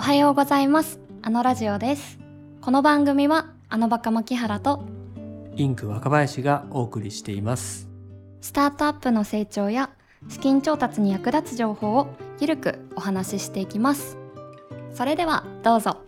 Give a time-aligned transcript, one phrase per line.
[0.00, 0.98] おはようございます。
[1.20, 2.18] あのラジオです。
[2.62, 4.82] この番組は、あのバカ牧原と、
[5.56, 7.86] インク若林がお送りしています。
[8.40, 9.90] スタートアップの成長や
[10.30, 12.08] 資金調達に役立つ情報を
[12.40, 14.16] ゆるくお話ししていきます。
[14.94, 15.98] それではどうぞ。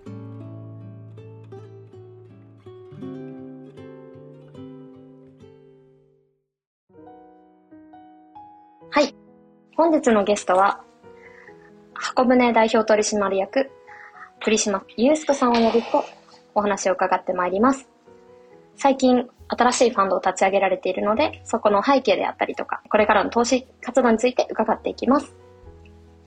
[8.89, 9.15] はい。
[9.77, 10.81] 本日のゲストは、
[11.93, 13.71] 箱舟代表取締役、
[14.45, 16.05] 栗島祐介さんを呼びと
[16.55, 17.89] お話を伺ってまいります。
[18.77, 25.35] 最近、新しいファンドを立ち上げられているので、そこの背景であったりとか、これからの投資活動について伺っていきます。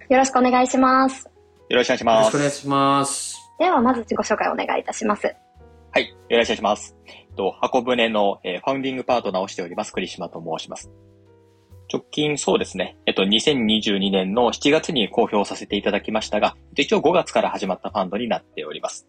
[0.10, 1.30] よろしくお願いします。
[1.70, 2.30] よろしくお願いしよろます。
[2.30, 3.52] しくお願いします。
[3.60, 5.36] では、まず自己紹介をお願いいたします。
[5.92, 6.16] はい。
[6.30, 6.96] よろしくお願いします。
[7.36, 10.92] と、箱舟の、えーファウンディングパートナーをしております、栗島と申します。
[11.92, 12.98] 直近そうですね。
[13.06, 19.08] えっと、2022年の7月に公表させていただきましたが、一応5月から始まったファンドになっております。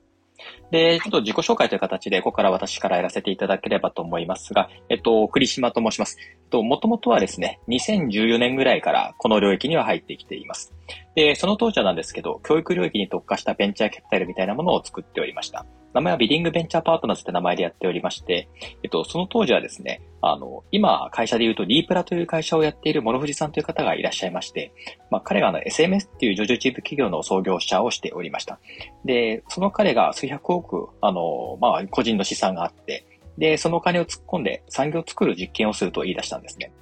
[0.70, 6.18] で、ちょっと自己紹介という形で、ここから私からやらせていただければと思いますが、えっと、栗島と申します。
[6.20, 10.74] えっと、もともとはですね、2014年ぐらいからこの領域には入ってきています。
[11.16, 15.64] で、その当時はなんですけど、教育領域に特化したベンチャーキャピタルみたいなものを作っておりました。
[15.94, 18.50] 名前はビディングベンチャーパートナーズって名前でやっておりまして、
[18.82, 24.74] えっと、その当時はですね、あの、今、会社で言うと、リープラという会社をやっている諸藤さんという方がいらっしゃいまして、
[25.10, 28.58] まあ、彼があの、SMS っていう上場チープ企業の創業者をしておりました。
[29.06, 33.06] で、その彼が数百億、あの、まあ、個人の資産があって、
[33.38, 36.72] で、そのお金を突っ込んで産業を作る実験をすると言い出したんですね。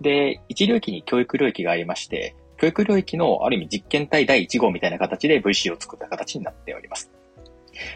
[0.00, 7.10] で、一領域に教育領域がありまして、教育領域のある意味実験体第1号みたいな形で VC を作った形になっております。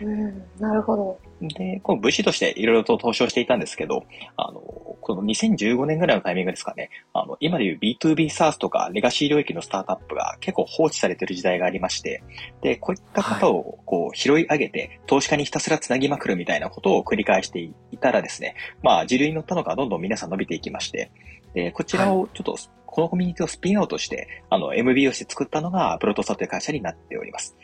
[0.02, 1.20] うん、なるほど。
[1.40, 4.04] で、この VC としていろいろと投資をしていたんですけど、
[4.36, 12.22] あの、この2015年ぐらいのタイミングですかね、あの、今でいう B2B SaaS とかレガシー領域のスタートアップが結構放置されている時代がありまして、
[12.60, 21.10] で、こういった方をこう拾い上げて、投資家にひたすらつなぎまくるみたいなことを繰り返していたらですね、まあ、時流に乗ったのがどんどん皆さん伸びていきまして、
[21.58, 27.56] で、こちらをちょっと、このコミュニティをスピンアウトして、あの、MB をして作ったのが、プロトサという会社になっております。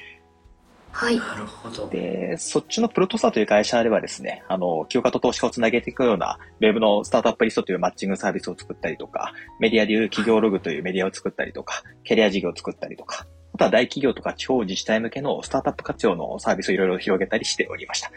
[0.90, 1.16] はい。
[1.16, 1.88] なるほど。
[1.88, 18.10] で、そっちのプロトサという会社ではですね、あの、休暇と投資家をつなげていくような、ウェブのスタートアップリストというマッチングサービスを作ったりとか、メディアでいう企業ログというメディアを作ったりとか、キャリア事業を作ったりとか、あとは大企業とか地方自治体向けのスタートアップ活用のサービスをいろいろ広げたりしておりました。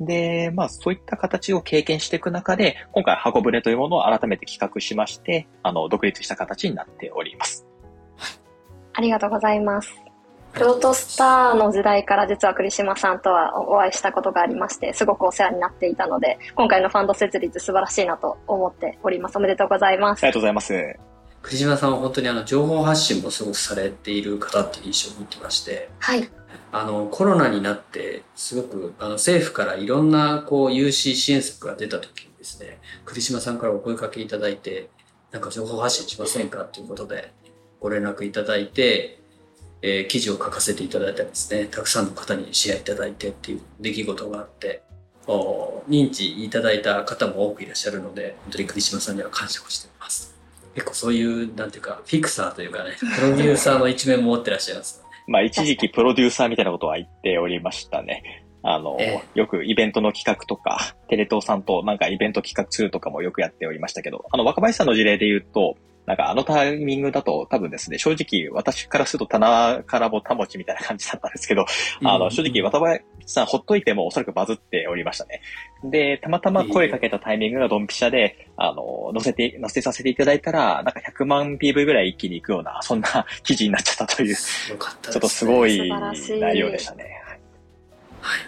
[0.00, 7.66] で、まあそういった形を経験していく中で、今回箱舟というものを改めて企画しまして、あの、独立した形になっております。
[8.92, 9.92] ありがとうございます。
[10.52, 19.36] プロトスターの時代から実は栗島さんとはお会いしたことがありまして、すごくお世話になっていたので、今回のファンド設立素晴らしいなと思っております。
[19.36, 20.34] おめでとうございますありが。
[20.34, 20.96] とうございます。
[21.42, 26.26] 栗島さんは本当にあの情報発信もすごくされている方っていう印象を持ってまして、はい。
[26.72, 34.88] あのコロナになってすごくあの政府からいろんなこう融資支援策が出た時にですね、栗島さんからお声かけいただいて、
[35.30, 37.32] なんか情報発信しませんかということで
[37.80, 39.18] ご連絡いただいて、
[39.82, 44.82] えー記事を書かせていただいたりですね、たくさんの方にシェアいただいてっていう出来事があって、
[45.26, 50.34] お認知いただいた方も多くいらっしゃるので、本当に栗島さんには感謝をしています。
[50.74, 55.03] 結構そういう、なんていうか、フィクサーというかね、プロデューサーの一面も持ってらっしゃいます。
[55.26, 58.44] まあ一時期プロデューサーみたいなことは言っておりましたね。
[58.62, 71.64] あの、えよくイベントの企画とか、テレ東さんとなんかイベント企画するとかもよくやっておりましたけど、あの若林さんの事例で言うと、なんかあのタイミングだと多分ですね、正直私からすると棚からぼたもちみたいな感じだったんですけど、
[72.04, 75.40] あの正直渡辺さんほっといてもおそらくバズっておりましたね。
[75.82, 84.34] で、たまたま声かけたタイミングがドンピシャで、あの、載せて、載せさせていただいたら、なんか100万 PV ぐらい一気に行くような、そんな記事になっちゃったという、ね。
[84.34, 87.22] ちょっとすごい内容でしたね。
[88.20, 88.40] はい。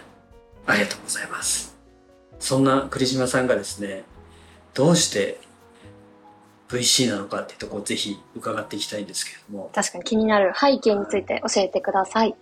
[0.67, 1.75] ありがとうございます。
[2.39, 4.03] そんな栗島さんがですね、
[4.73, 5.39] どうして
[6.69, 9.71] VC なのかっていうところをぜひ伺っていきたいんですけれども。
[9.73, 12.35] 確かに気になる背景について教えてください。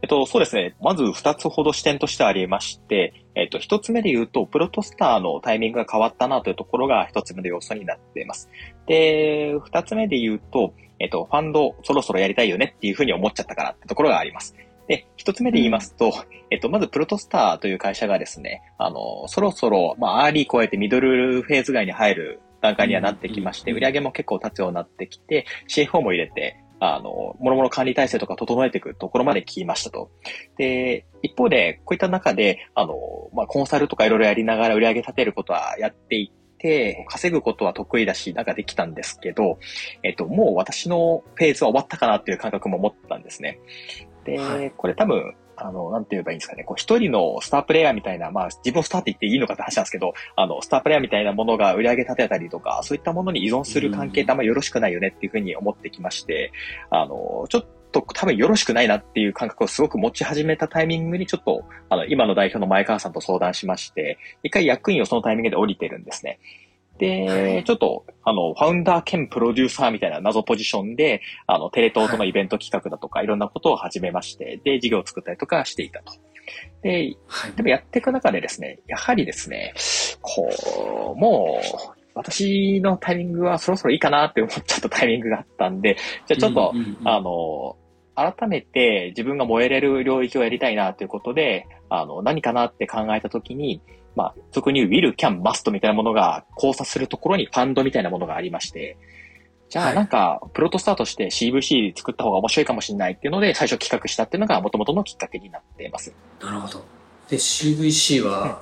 [0.00, 0.76] えっと、そうですね。
[0.80, 8.48] まず二つほど視点としてありまして、えっと、一つ目で言うと、プロトスターのタイミングが変わったなというところが一つ目の要素になっています。
[8.86, 14.54] で、二つ目で言うと、えっと、ファンドそろそろやりたいよねっていうふうに思っちゃったからってところがあります。
[14.86, 16.12] で、一つ目で言いますと、
[16.50, 30.10] えっと、まずプロトスターという会社がですね、あの、そろそろ、まあ、アーリー超えてミドルフェーズ外に入る段階にはなってきまして、うん売上も結構立つようになってきて、CFO も入れて、あの、もろもろ管理体制とか整えていくところまで来ましたと。
[30.56, 32.94] で、一方で、こういった中で、あの、
[33.32, 39.58] まあ、コンサルとかいろいろやりながら売り上げ立てることはやっていって、稼ぐことは得意だし、なんかできたんですけど、
[40.02, 43.58] えっと、もう私のフェーズは終わったかなっていう感覚も持ったんですね。
[44.24, 46.64] で、はい、これ多分、あの、なんて言えばいいんですかね。
[46.64, 56.52] こう、一人のスタープレイヤーみたいな、まあ、自分をスターって言っていいのかって話なんですけど、あの、スタープレイヤーみたいなものが売り上げ立てたりとか、そういったものに依存する関係ってあんまよろしくないよねっていうふうに思ってきまして、
[56.90, 66.38] あの、ちょっと多分よろしくないなっていう感覚をすごく持ち始めたタイミングにちょっと、あの、今の代表の前川さんと相談しまして、一回役員をそのタイミングで降りてるんですね。
[66.98, 76.12] で、ちょっと、あの、ファウンダー兼プロデューサーみたいな謎ポジションで、あの、テレ東とのイベント企画だとか、いろんなことを始めまして、で、事業を作ったりとかしていたと。
[76.82, 77.16] で、
[77.56, 79.74] でもやっていく中でですね、やはりですね、
[80.20, 85.96] こう、もう、私のタイミングはそろそろいいかなって思っちゃったタイミングがあったんで、
[86.26, 87.76] じゃあちょっと、うんうんうん、あの、
[88.18, 93.80] 改めて自分が燃えれる領域をやりたいなということで、あの、何かなって考えたときに、
[94.16, 98.96] まあ、俗に言う will, can, must みたいなものが交差するところにファンドみたいなものがありまして、
[99.68, 106.12] じゃあなんか、プロトスタートして CVC 作った方が面白いかもしれないっていうので、最初企画したっていうのが元々のきっかけになっています。
[106.40, 106.84] なるほど。
[107.28, 108.60] で、CVC は、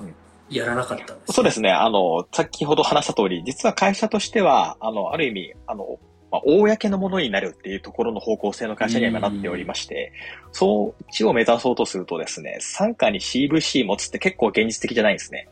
[0.49, 1.71] やらなかったんです、ね、そうですね。
[1.71, 5.97] あの、先ほど話した通り、実は会社としては、あの、ある意味、あの、
[6.31, 10.11] まあ、公のものになるっていうところの方向性の会社には今なっておりまして、
[10.51, 15.47] そっちを目指そうとするとですね、傘下に CVC 持つって結構現実的じゃないんですね。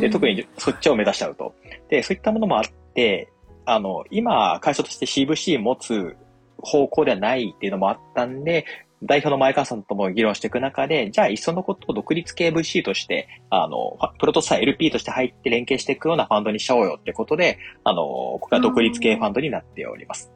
[0.00, 1.54] で特にそっちを目指しちゃうと。
[1.88, 2.64] で、そういったものもあっ
[2.94, 3.28] て、
[3.64, 6.16] あの、今、会社として CVC 持つ
[6.58, 8.64] 方向ではないっていうのもあったんで、
[9.02, 20.32] 代表の前川さんとも議論していく中で、じゃあ、いっそのことを独立系 VC として、あの、プロトスター LP として入って連携していくようなファンドにしちゃおうよってことで、あの、ここが独立系ファンドになっております。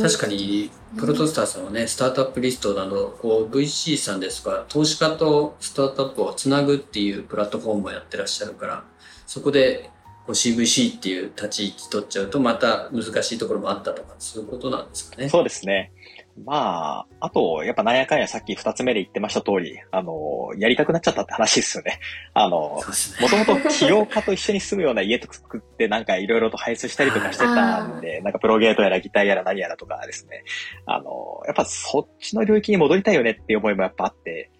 [0.00, 8.84] 確かに、プロトスターさんはね、スタートアップリストなど、こう、VC さんですとか、投資家とスタートアップをつなぐっていうプラットフォームをやってらっしゃるから、
[9.26, 9.90] そこで、
[10.24, 15.28] こう CVC っていう立ち位置取っちゃうと、また難しいところもあったとか、そういうことなんですかね。
[15.28, 15.92] そうですね。
[16.38, 22.00] まあ、あと、やっぱなんやかんやさっき二つ目で言ってました通り、あの、やりたくなっちゃったって話ですよね。
[22.32, 22.80] あの、
[23.20, 30.44] もともと起業家と一緒に住むような家と作ってなんかいろいろと配送したりとかしてたんで、なんかプロゲートやらギターやら何やらとかですね。
[30.86, 34.50] あの、やっぱそっちの領域に戻りたいよねっていう思いもやっぱあって、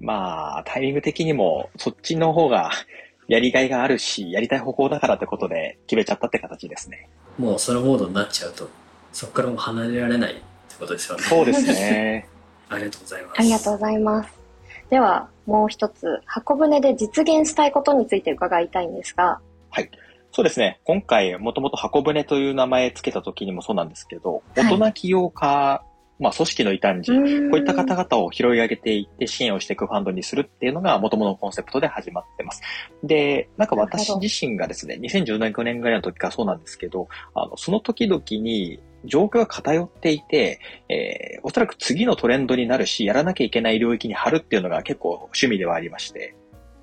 [0.00, 2.70] まあ、タイミング的にもそっちの方が
[3.28, 7.08] やりがいがあるし、やりたい方向だからってことで決めちゃったって形ですね。
[7.38, 8.68] もうそのモードになっちゃうと、
[9.12, 10.42] そこからも離れられない
[10.78, 11.22] ことですよね。
[11.24, 12.28] そうですね。
[12.68, 13.40] ありがとうございます。
[13.40, 14.38] ありがとうございます。
[14.90, 19.40] では、もう一つ、箱舟で実現したいことについて伺いたいんですが。
[19.70, 19.90] はい。
[20.32, 20.80] そうですね。
[20.84, 25.82] 今回、もともと箱舟という名前つけた時にもそうなんですけど、大人起業家、
[26.18, 32.62] まあ、組織の異端児、こういった方々を拾い上げていって支援をしていくファンドにするっていうのが元々のコンセプトで始まってます。
[33.02, 46.34] で、なんか私自身がですね、2017年ぐらいの時からそうなんですけど、あの、その時々に状況が偏っていて、えー、おそらく次のトレンドになるし、やらなきゃいけない領域に貼るっていうのが結構趣味ではありまして、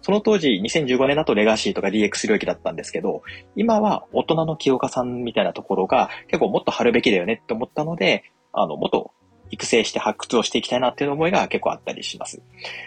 [0.01, 3.23] その当時、2015年だとレガシーとか DX 領域だったんですけど、
[3.55, 9.11] 今は大人の清岡さんみたいなところが結構もっと貼るべきだよねって思ったので、あの、もっと
[9.49, 12.41] 育成して発掘をしていきたいなっていう思いが結構あったりします。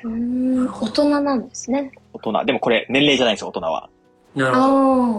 [0.05, 1.91] うん、大人なんですね。
[2.13, 2.45] 大人。
[2.45, 3.89] でもこれ年齢じゃないですよ、大人は。
[4.37, 4.61] なるほ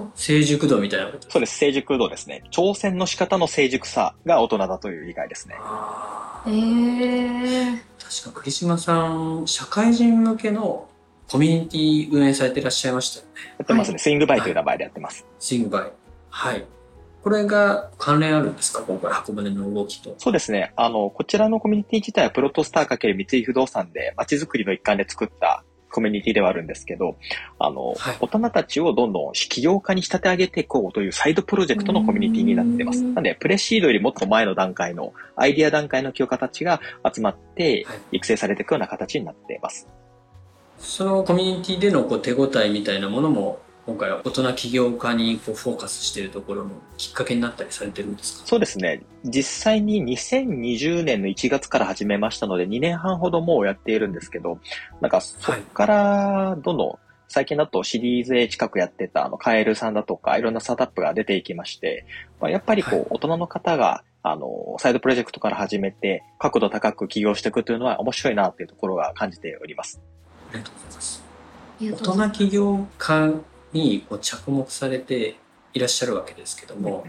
[0.06, 0.12] ど。
[0.16, 1.30] 成熟度みたいなこと？
[1.30, 2.44] そうです、成熟度ですね。
[2.52, 5.56] 挑戦の仕方の成熟さが大人だという理解ですね。
[6.46, 7.80] へえー。
[8.24, 10.88] 確か栗島さん、社会人向けの
[11.28, 13.31] コミュニティ運営されていらっしゃいましたよね。
[13.57, 13.94] やってますね。
[13.95, 15.26] はい、スイングバイという名前でやってます。
[15.40, 15.92] スイングバイ。
[16.30, 16.66] はい。
[17.24, 18.83] これが関連あるんですか？
[18.83, 20.16] 今回、箱舟の動きと。
[20.19, 20.71] そうですね。
[20.78, 27.18] あの、こちらのコミュニティ自体はプロトスター×三井不動産で街づくりの一環で作ったコミュニティではあるんですけど、
[27.60, 33.04] あの、はい、大人たちをどんどん起業家に仕立て上げていこうというサイドプロジェクトのコミュニティになってます。
[33.04, 36.82] なんで、プレシードよりもっと前の段階のアイディア段階の起業家たちが
[37.14, 39.88] 集まって育成されていくような形になっています。
[40.80, 48.46] そのコミュニティでのこう手応えみたいなものも今回は大人起業家にこうフォーカスしているところのきっかけになったりされてるんですか？
[48.46, 49.02] そうですね。
[49.24, 54.60] 実際に2020年の1月から始めましたので、2年半ほどもうやっているんですけど、
[55.00, 56.96] なんかそこからどんどん、
[57.30, 62.06] 最近だとシリーズ A 近くやってたあのカエルさんだとかいろんなスタートアップが出ていきまして、
[62.42, 70.02] まあ、やっぱりこう、大人の方があの、サイドプロジェクトから始めて角度高く起業していくというのは面白いなっていうところが感じております。
[70.52, 71.24] ありがとうございます。
[71.80, 73.32] 大人起業家
[73.74, 75.36] にこう着目されて
[75.74, 77.06] いらっしゃるわけですけども、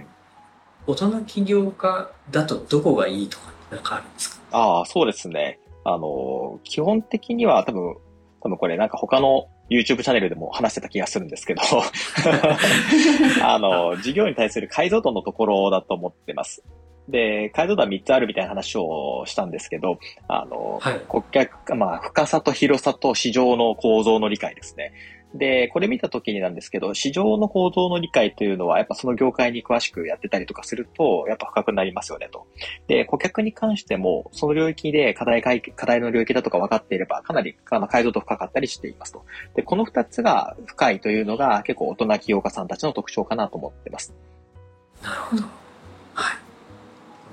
[0.86, 4.42] 大人起業家だとどこがいいとかなんかあるんですか？
[4.52, 5.60] ああ、そうですね。
[5.84, 7.96] あの、基本的には多分、
[8.40, 11.60] 多分これなんか他の YouTube チャンネルでも話してた気がするんですけど
[13.42, 16.62] あの、事業に対する解像度のところだと思ってます。
[17.08, 19.98] で、解像度は3つあるみたいな話をしたんですけど、
[20.28, 24.92] あの、はい、顧客、まあ、深さと広さと市場の構造の理解ですね。
[25.34, 32.46] で、これ見たときになんですけど、市場の構造の理解というのは、やっぱその業界に詳しくやってたりとかすると、やっぱ深くなりますよねと。
[32.86, 39.24] で、顧客に関しても、その領域で課題解課題の領域だとか分かっていれば、かなりあの解像度深かったりしていますと。
[39.54, 44.14] で、この二つが深いというのが結構大人起業家さんたちの特徴かなと思ってます。
[45.02, 45.42] なるほど。
[46.14, 46.38] はい。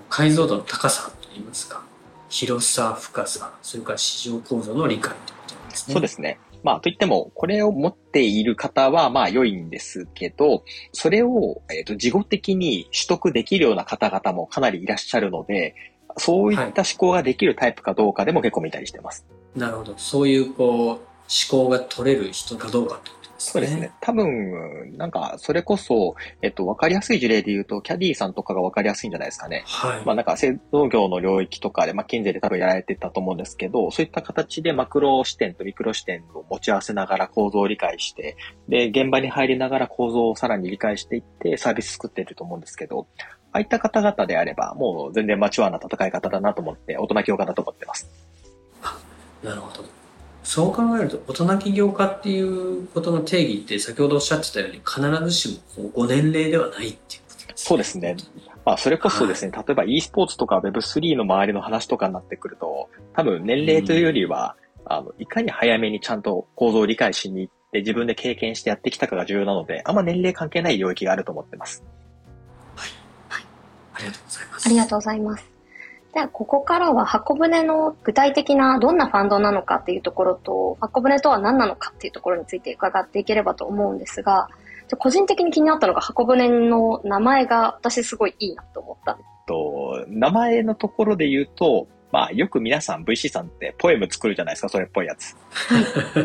[0.09, 1.81] 解像度の高さといいますか、
[2.29, 5.93] 広さ、深さ、それから市場構造の理解ということですね。
[5.93, 6.39] そうですね。
[6.65, 15.75] まあ、といっても、これを持っている方は、まあ、良いんですけど、それを、えっ、ー、と、事後的に取得できるような方々もかなりいらっしゃるので、
[16.17, 19.27] そういった思考ができるタイプかどうかでも結構見たりしてます。
[19.29, 19.93] はい、なるほど。
[19.97, 23.91] そういう、こう、思考が取れる人かどうかとそうですね。
[24.01, 29.63] 多分、なんか、それこそ、えっと、わかりやすい事例で言うと、キャディーさんとかがわかりやすいんじゃないですかね。
[29.65, 30.05] はい。
[30.05, 38.37] まあなんか、製造業の領域とかで、まあ、近税で多分やられてたと思うんですけど、そういった形でマクロ視点とミクロ視点を持ち合わせながら構造を理解して、
[38.69, 43.07] で、現場に入りながら構造をさらに理解していって、サービス作っていると思うんですけど、
[43.51, 48.09] ああいった方々であれば、もう全然マチュアな戦い方だなと思って、大人教科だと思ってます。
[49.43, 50.04] なるほど。
[50.45, 57.53] そう考えると、大人起業家っていうことの定義って先ほどおっしゃってたように必ずしもご年齢ではないっていうことですね。
[57.55, 58.15] そうですね。
[58.63, 71.83] まあ、それこそですね、はい、例えば e スポーツとか Web3 の周りの話とかになってくると、多分年齢というよりは、うん、あの、いかに早めにちゃんと構造を理解しに行って自分で経験してやってきたかが重要なので、あんま年齢関係ない領域があると思ってます。
[72.75, 72.89] はい。
[73.29, 73.45] はい。
[73.95, 74.67] ありがとうございます。
[74.67, 75.54] ありがとうございます。
[76.15, 84.47] では、ここからは箱舟の具体的などんなファンドなのかっていうところと、箱舟とは何なのかっていうところについて伺っていければと思うんですが、
[84.97, 95.35] 個人的に気になったのが箱舟の名前が私すごいいいなと思ったと、名前のところで言うと、まあ、よく皆さん VC さんってポエム作るじゃないですか、それっぽいやつ。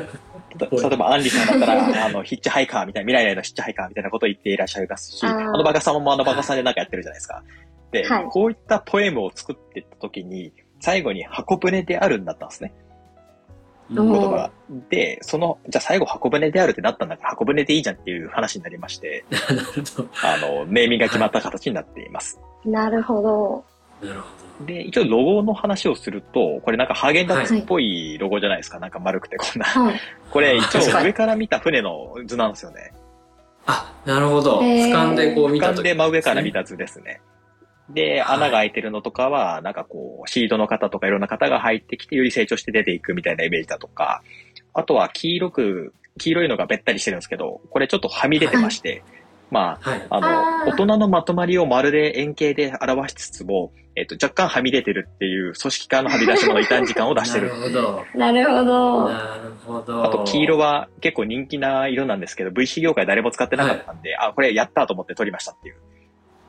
[0.57, 7.43] 例えば、アンリさんだったら、 あの、ヒッチハイカーみたいな、未来へのヒッチハイカーみたいなことを言っていらっしゃいますし、あのバカさんもあのバカさんでなんかやってるじゃないですか。
[7.91, 12.73] で、はい、こういったポエムを作っていった時に、最後に箱舟であるんだったんですね。
[13.93, 14.51] 言葉
[14.89, 19.25] で、その、じゃあ最後箱舟であるってなったんだから箱舟でいいじゃんっていう話になりまして、
[20.23, 22.41] あの、ネーミングが決まった形になっています。
[22.65, 23.65] なるほど。
[24.07, 24.29] なるほ
[24.61, 24.67] ど。
[24.67, 28.77] で、一応ロゴの話をすると、これなんかハーゲンダッツっぽいロゴじゃないですか。
[28.77, 29.65] はい、なんか丸くてこんな。
[29.65, 32.93] はい、これ一応上から見た船の図なんですよね。
[33.67, 34.61] あ、なるほど。
[34.61, 37.21] 俯瞰でこう見た、ね、俯瞰で真上から見た図ですね。
[37.95, 44.23] で、穴が開いてるのとかは、なんかこう、シードの方とかいろんな方が入ってきて、より成長して出ていくみたいなイメージだとか、
[44.73, 49.03] あとは黄色く、黄色いのがべったりしてるんですけど、これちょっとはみ出てまして、はい、
[49.51, 50.21] まあ、はい、あ
[50.67, 57.49] の、大人のまとまりをまるで円形で表しつつも、えっ、と、若干はみ出てるっていう組織化のはみ出し物異端時間を出してる。
[57.53, 58.07] なるほど。
[58.15, 59.09] なるほど。
[59.09, 60.05] なるほど。
[60.05, 65.77] あと、黄色は結構人気な色なんですけど、VC 業界誰も使ってなかったんで、はい、あ、これやったと思って撮りましたっていう。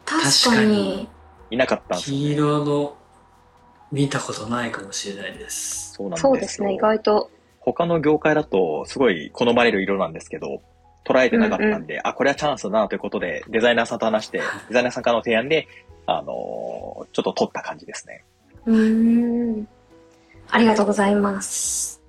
[0.05, 1.09] 確かに。
[1.51, 2.97] いなかったんですよ、ね、黄色の
[3.91, 5.93] 見たことないかもしれないです。
[5.93, 7.29] そうなんですそうですね、意外と。
[7.59, 10.61] 他の業界だとすごい好まれる色なんですけど、
[11.05, 15.67] 捉えてなかったんで、うんうん、あ、これはチャンスだなということで、デザイナーさんと話して、デザイナーさんからの提案で、
[16.05, 18.23] あのー、ちょっと取った感じですね。
[18.65, 19.67] うん。
[20.49, 22.01] ありがとうございます。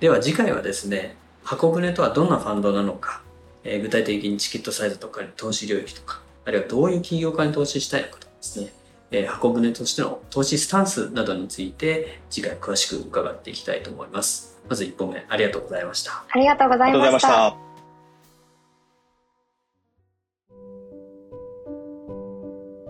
[0.00, 3.22] では次回はですね、箱舟とはどんなファンドなのか、
[3.64, 8.72] えー、具体的にチケットサイズとか投資領域とか、あるいはどういう企業家に投資したいのかとかですね、
[9.10, 14.58] えー、箱舟としての投資スタンスなどについて次回詳しく伺っていきたいと思います。
[14.68, 16.24] まず1本目ありがとうございました。
[16.28, 17.56] ありがとうございました。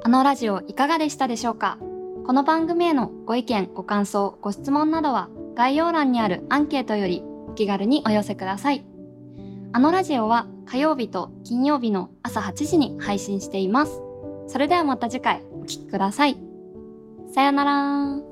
[0.02, 1.78] あのラジオいかがでしたでしょうか？
[2.26, 8.84] この番組へのご意見、ご感想、ご質問などは概要欄にあるアンケートよりお気軽にお寄せください。
[9.72, 14.00] あのラジオは火曜日と金曜日の朝8時に配信しています。
[14.46, 16.36] それではまた次回お聴きください。
[17.34, 18.29] さよなら